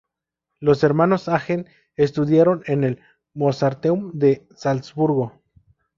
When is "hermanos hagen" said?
0.83-1.67